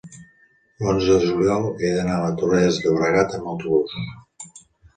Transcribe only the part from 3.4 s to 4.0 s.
autobús.